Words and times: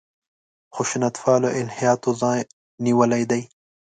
خشونت 0.75 1.15
پاله 1.23 1.49
الهیاتو 1.59 2.11
ځای 2.21 2.39
نیولی 2.85 3.23
دی. 3.31 3.41